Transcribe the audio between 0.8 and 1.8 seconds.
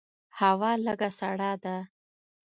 لږه سړه ده.